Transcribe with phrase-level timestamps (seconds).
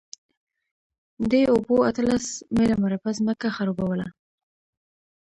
[1.31, 4.07] دې اوبو اتلس میله مربع ځمکه خړوبوله.